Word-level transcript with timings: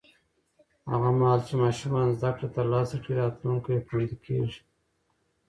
هغه 0.91 1.09
مهال 1.19 1.41
چې 1.47 1.53
ماشومان 1.63 2.07
زده 2.17 2.29
کړه 2.35 2.47
ترلاسه 2.57 2.95
کړي، 3.03 3.13
راتلونکی 3.21 3.83
خوندي 3.87 4.17
کېږي. 4.25 4.59